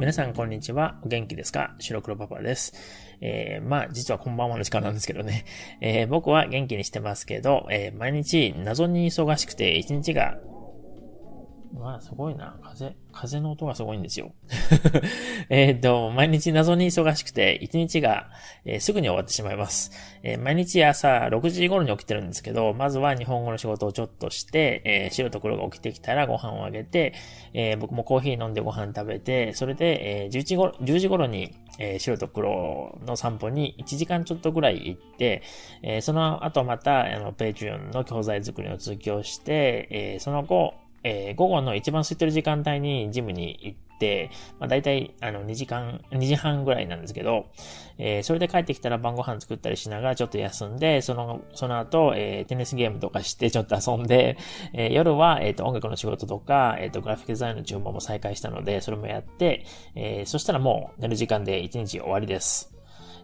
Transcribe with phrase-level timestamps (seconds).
[0.00, 0.98] 皆さんこんにちは。
[1.02, 1.74] お元気ですか？
[1.78, 2.72] 白黒パパです。
[3.20, 5.44] えー、まあ、実はこんばんはの時間なんですけどね。
[5.82, 10.38] えー、僕は元気にしてますけど、えー、毎日謎に忙しくて一日が
[11.74, 12.56] わあ、すごいな。
[12.62, 14.32] 風、風の音がすごいんですよ。
[15.50, 18.28] えっと、毎日謎に忙しくて、一日が、
[18.64, 19.92] えー、すぐに終わってしまいます。
[20.24, 27.14] えー、毎日朝6時頃に起きてるんですけど、まずは日本語の仕事をちょっとして、えー、白と黒が起きてきたらご飯をあげて、
[27.52, 35.42] えー、僕もコーヒー飲んでご飯食べて、それで、えー、11時頃、10時頃に、えー、白と黒の散歩に1時間ちょっとぐらい行って、
[35.82, 47.46] えー、その後また、あの、ペイチューンの教材作りの続きをして、えー、その後、えー、午後の一番空いてる時間帯にジムに行って、まあ大体、あの、2時間、2時半ぐらいなんですけど、
[47.98, 54.36] えー、それで帰ってきたら晩ご飯作ったりしながらちょっと休んで、その、その後、えー、テニスゲームとかして ちょっと遊んで、
[54.72, 62.79] えー、夜は、えっ、と、音楽の仕事とか、えっ、と、グラフィックデザインの注文も再開したので、それもやって、えそしたらもう寝る時間で1日終わりです。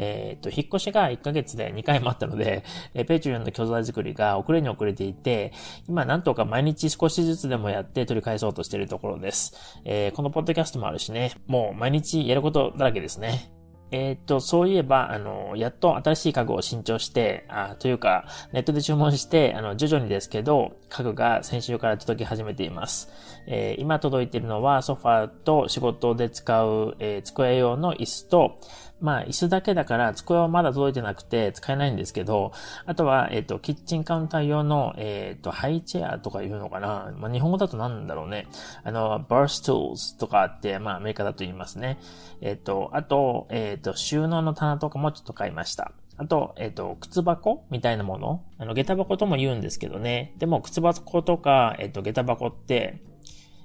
[0.00, 5.52] えっ、ー、と、引っ越しが1ヶ月で2回もあったので、えー、 Patreon の教材作りが遅れに遅れていて、
[5.88, 9.80] 今なんとか毎日少しずつでもやって取り返そうとしているところです。
[9.84, 13.50] えー、このポッドキャストもあるしね、もう毎日やることだらけですね。
[13.90, 23.08] えっ、と、そういえば、あの、やっと新しい家具を新調して、あというか、ネットで注文して、あの、徐々にですけど、家具が先週から届き始めています。
[23.46, 28.58] えー、今届いているのは、ソファーと仕事で使う、えー、机用の椅子と、
[29.00, 32.52] まあ、椅子だけだから、机はまだ届いてなくて使えないんですけど、
[32.86, 37.12] あとは、えっ、ー、と、キッチンカウンター用の、えっ、ー、と、ハイチェアとかいうのかな。
[37.16, 38.46] まあ、日本語だと何だろうね。
[38.82, 41.98] あの、バーストーズとかって、まあ、アメリカだと言いますね。
[42.40, 45.92] えっ、ー、と、あと、えっ、と、収納の棚とかもちょっと買いました。
[46.16, 48.42] あと、えっ、と、靴箱みたいなもの。
[48.58, 50.34] あの、下駄箱とも言うんですけどね。
[50.38, 53.00] でも、靴箱とか、えっ、と、下駄箱って、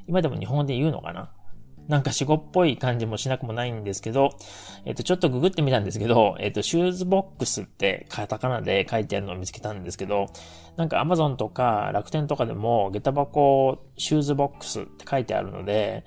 [0.08, 1.32] 今でも日本語で言うのかな？
[1.88, 4.30] なんか死語っぽい感じもしなくもないんですけど、
[4.86, 10.28] えっと、ちょっとググってみたんですけど、えっと、シューズボックスってカタカナで書いてあるのを見つけたんですけど、
[10.78, 16.06] なんか Amazon とか楽天とかでも、下駄箱シューズボックスって書いてあるので、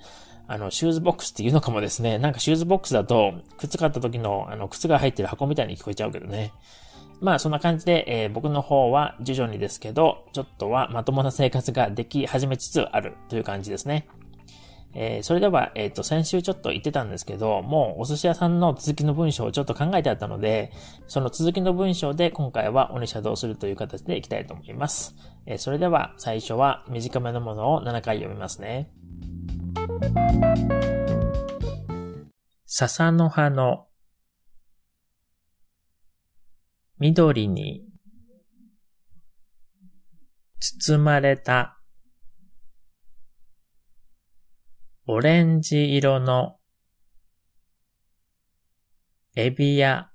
[0.49, 6.53] あの、シューズボックスっていうのかもですね、なんかシューズボックスだと、靴買った時の、あの、靴が入ってる箱みたいに聞こえちゃうけどね。
[7.21, 14.07] まあそんな感じで、えー、僕の方は徐々にですけど、ちょっとはまともな生活ができ始めつつあるという感じですね。
[14.95, 20.73] えー、それでは、えっ、ー、と、先週ちょっと言ってたんですけど、もうお寿司屋さんの続きの文章をちょっと考えてあったので、
[21.07, 25.15] その続きの文章で今回はおねしゃどうするという形でいきたいと思います。
[25.45, 28.91] えー、それでは最初は短めのものを7回読みますね。
[32.65, 33.87] 笹の葉の
[36.99, 37.85] 緑に
[40.59, 41.76] 包まれた
[45.09, 46.57] オレンジ色の
[49.37, 50.11] エビや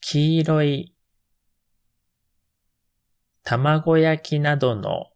[0.00, 0.92] 黄色い
[3.44, 5.10] 卵焼きなどの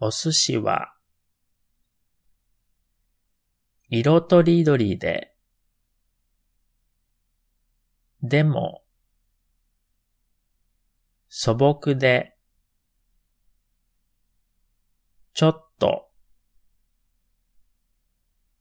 [0.00, 0.92] お寿司は
[3.88, 5.36] 色とりどりで
[8.22, 8.82] でも
[11.28, 12.37] 素朴で
[15.38, 16.10] ちょっと、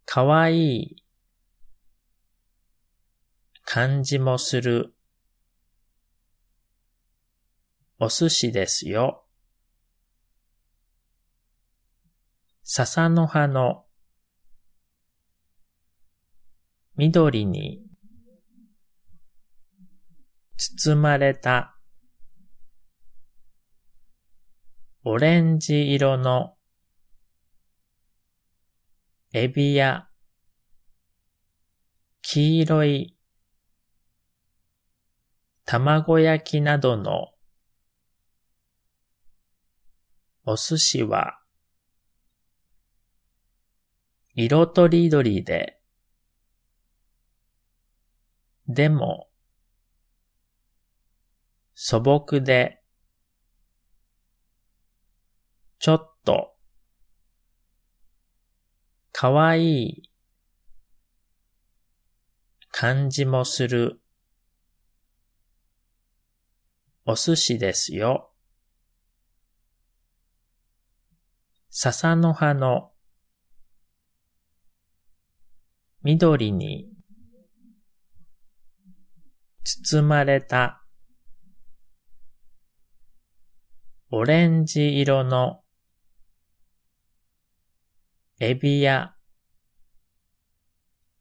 [0.05, 1.03] かわいい。
[3.63, 4.93] 感じもする。
[7.97, 9.25] お寿司ですよ。
[12.61, 13.87] 笹の葉の。
[16.95, 17.81] 緑に。
[20.57, 21.79] 包まれた。
[25.03, 26.56] オレンジ色の。
[29.39, 30.07] エビや
[32.23, 33.15] 黄色い
[35.63, 37.27] 卵焼きなどの
[40.43, 41.37] お寿司は
[44.33, 45.79] 色とりどりで
[48.67, 49.27] でも
[51.75, 52.81] 素朴で
[55.77, 56.56] ちょっと
[59.19, 60.11] かわいい
[62.69, 63.99] 感じもする
[67.03, 68.29] お寿司ですよ。
[71.71, 72.91] 笹の葉の
[76.03, 76.87] 緑に
[79.63, 80.85] 包まれた
[84.11, 85.63] オレンジ色の
[88.39, 89.15] エビや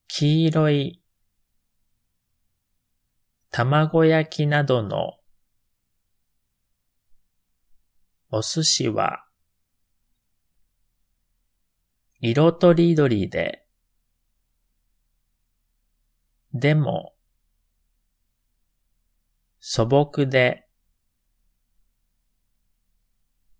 [0.06, 1.02] 黄色い
[3.50, 5.14] 卵焼きなどの
[8.30, 9.24] お寿司は
[12.20, 13.64] 色とりどりで
[16.52, 17.14] でも
[19.60, 20.66] 素朴で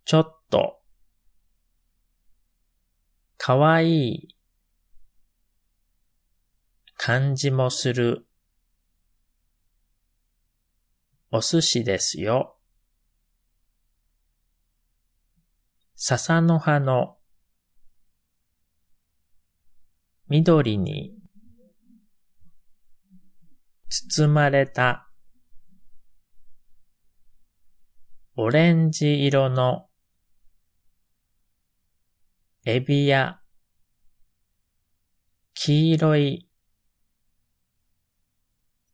[0.04, 0.80] ちょっと
[3.38, 4.36] かわいい
[6.96, 8.26] 感じもする
[11.30, 12.56] お寿司ですよ。
[15.94, 17.16] 笹の葉の
[20.28, 21.14] 緑に
[23.88, 25.08] 包まれた
[28.36, 29.85] オレンジ色の
[32.68, 33.38] エビや
[35.54, 36.48] 黄色い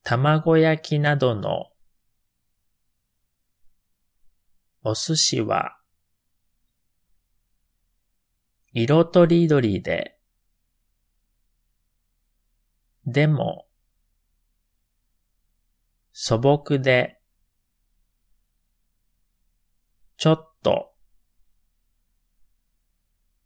[0.02, 1.70] 卵焼きなどの
[4.82, 5.78] お寿司は
[8.74, 10.18] 色とりどりで
[13.06, 13.64] でも
[16.12, 17.18] 素朴で
[20.18, 20.91] ちょっと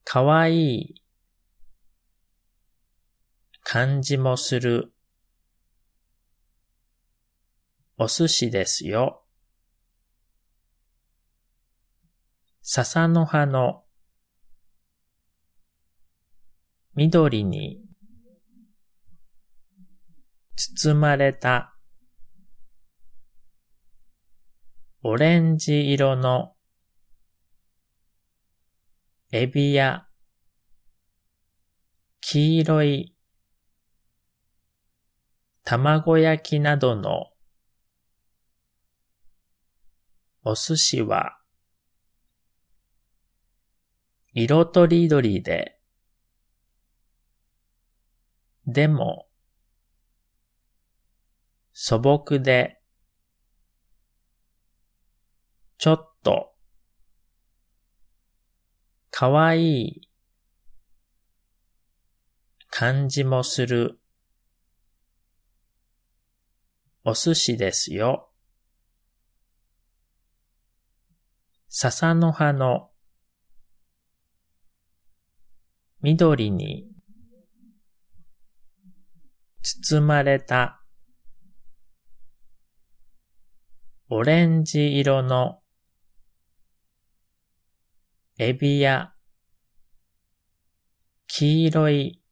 [0.08, 1.02] かわいい
[3.64, 4.92] 感じもする
[7.98, 9.24] お寿司ですよ。
[12.62, 13.82] 笹の葉の
[16.94, 17.82] 緑に
[20.54, 21.76] 包まれた
[25.02, 26.55] オレンジ色の
[29.32, 30.06] エビや
[32.20, 33.16] 黄色い
[35.64, 37.32] 卵焼きなどの
[40.44, 41.38] お寿司は、
[44.32, 45.80] 色とりどりで、
[48.64, 49.26] でも、
[51.72, 52.80] 素朴で、
[55.78, 56.55] ちょっと、
[59.18, 60.08] かわいい
[62.68, 63.98] 感じもする
[67.02, 68.28] お寿司ですよ。
[71.70, 72.90] 笹の葉の
[76.02, 76.86] 緑に
[79.62, 80.82] 包まれた
[84.10, 85.62] オレンジ色の
[88.38, 89.12] エビや
[91.26, 92.22] 黄色い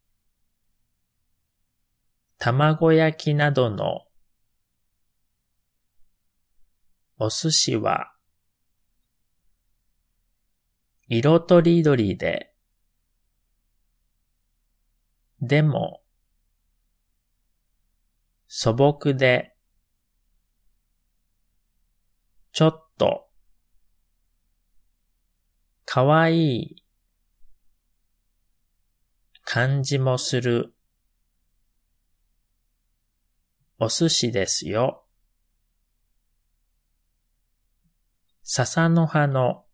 [2.38, 4.02] 卵焼きなどの
[7.18, 8.14] お寿司は
[11.08, 12.54] 色とりどりで、
[15.40, 16.02] でも、
[18.48, 19.54] 素朴で、
[22.52, 23.23] ちょっと、
[25.94, 26.84] かわいい
[29.44, 30.74] 感じもする
[33.78, 35.04] お寿司ですよ。
[38.42, 39.66] 笹の葉の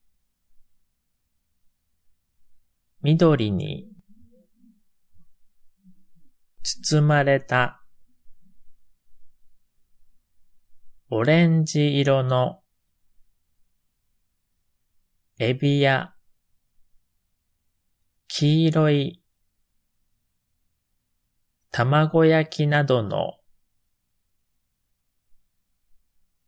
[3.01, 3.89] 緑に
[6.63, 7.83] 包まれた
[11.09, 12.61] オレンジ色の
[15.41, 16.15] エビや
[18.29, 19.21] 黄色い
[21.73, 23.39] 卵焼きなどの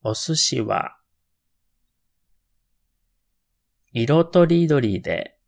[0.05, 0.97] お寿司は
[3.93, 5.39] 色とりどりで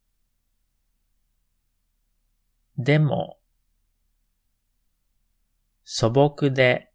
[2.77, 3.39] でも、
[5.85, 6.93] 素朴で、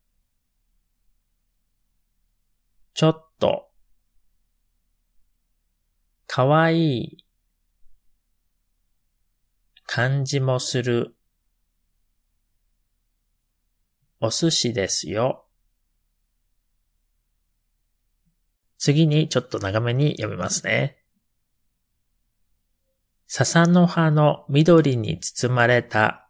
[2.93, 3.68] ちょっと、
[6.31, 7.25] かわいい
[9.87, 11.15] 感じもする
[14.21, 15.47] お寿司ですよ。
[18.77, 20.99] 次にちょっと長めに読みますね。
[23.25, 26.29] 笹の葉の緑に包まれた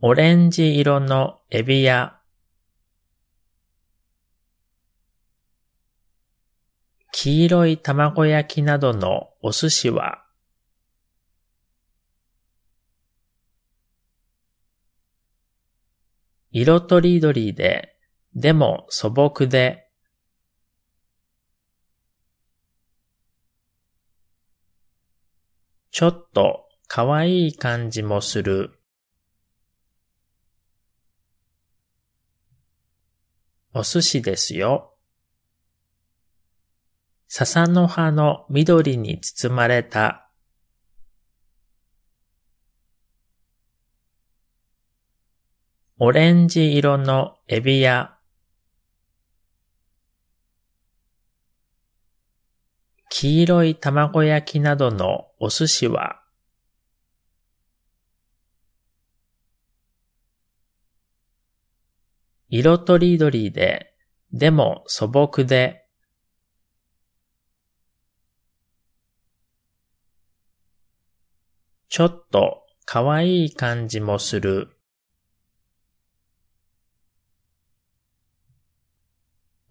[0.00, 2.21] オレンジ色のエビや
[7.14, 10.24] 黄色い卵焼きなどのお寿司は、
[16.50, 17.96] 色とりどりで、
[18.34, 19.90] でも素朴で、
[25.90, 28.80] ちょっとかわいい感じもする。
[33.74, 34.91] お寿司ですよ。
[37.34, 40.28] 笹の葉の緑に包まれた。
[45.98, 48.18] オレンジ色のエビや。
[53.08, 56.22] 黄色い卵焼きなどのお寿司は。
[62.50, 63.94] 色とりどりで、
[64.34, 65.81] でも素朴で、
[71.92, 74.78] ちょっとかわいい感じもする。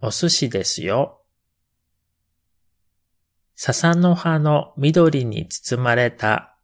[0.00, 1.24] お寿司ですよ。
[3.56, 6.56] 笹の葉の緑に包まれた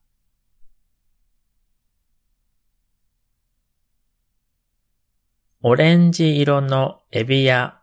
[5.63, 7.78] オレンジ色のエビや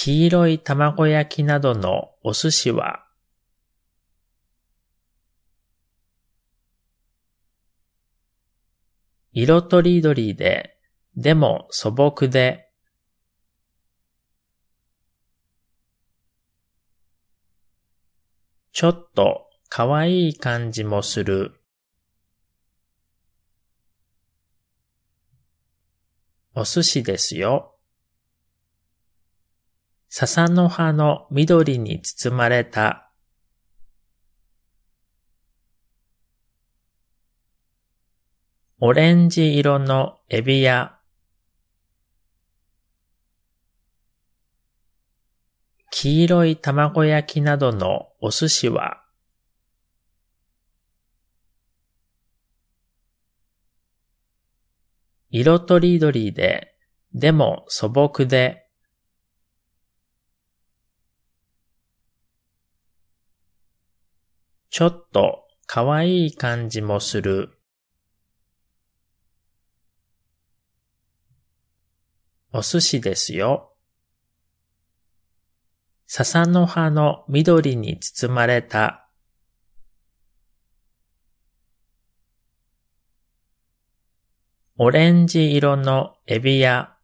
[0.00, 3.04] 黄色い卵焼きなどのお寿司は？
[9.32, 10.76] 色とりどりで、
[11.16, 12.70] でも素朴で、
[18.70, 21.60] ちょっとかわいい感じもする。
[26.54, 27.74] お寿司ですよ。
[30.10, 33.12] 笹の葉の緑に包まれた。
[38.80, 40.98] オレンジ色のエビや。
[45.90, 49.02] 黄色い卵焼きなどのお寿司は。
[55.30, 56.74] 色とりどりで、
[57.12, 58.67] でも素朴で、
[64.70, 67.58] ちょっとかわいい感じもする。
[72.52, 73.74] お寿司ですよ。
[76.06, 79.08] 笹の葉の緑に包まれた
[84.78, 86.96] オレンジ色のエビや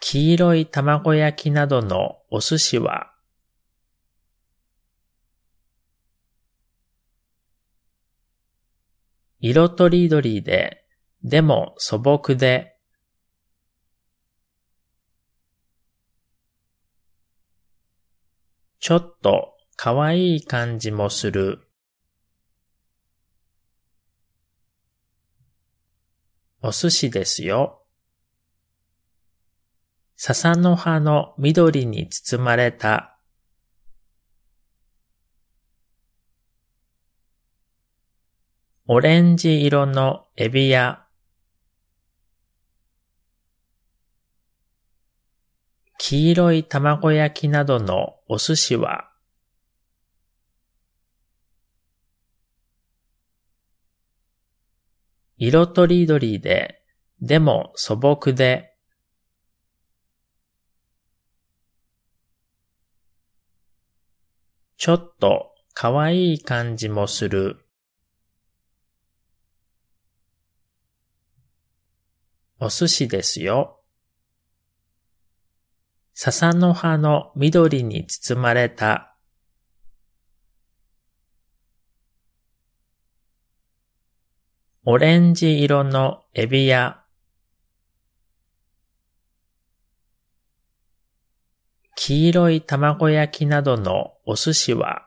[0.00, 3.12] 黄色い卵焼きなどのお寿司は
[9.42, 10.84] 色とりどりで、
[11.24, 12.76] でも素朴で、
[18.80, 21.66] ちょっとかわいい感じもする。
[26.60, 27.79] お寿司ですよ。
[30.22, 33.18] 笹の葉の緑に包まれた。
[38.86, 41.06] オレンジ色のエビや。
[45.96, 49.10] 黄色い卵焼きなどのお寿司は。
[55.38, 56.82] 色とりどりで、
[57.22, 58.69] でも素朴で、
[64.80, 67.66] ちょっとかわいい感じもする。
[72.58, 73.82] お寿司ですよ。
[76.14, 79.18] 笹の葉の緑に包まれた
[84.86, 86.99] オレンジ色のエビや
[92.02, 95.06] 黄色い卵焼きなどのお寿司は？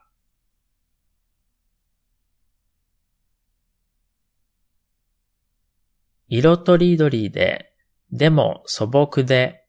[6.28, 7.74] 色とりどりで、
[8.12, 9.66] でも素朴で、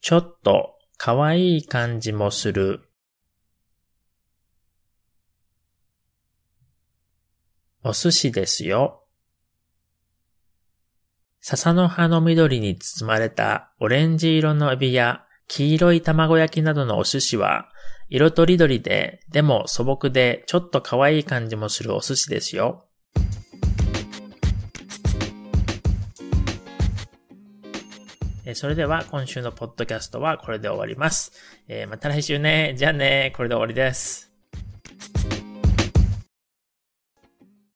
[0.00, 2.88] ちょっとかわいい感じもする。
[7.82, 9.02] お寿司ですよ。
[11.48, 17.68] 笹の葉の緑に包まれたオレンジ色のエビや黄色い卵焼きなどのお寿司は、
[18.08, 22.88] 色とりどりで、でも素朴でちょっと可愛い感じもするお寿司ですよ。
[28.54, 31.30] それでは今週のポッドキャストはこれで終わります。
[31.68, 32.74] え、また来週ね。
[32.76, 33.32] じゃあね。
[33.36, 34.32] これで終わりです。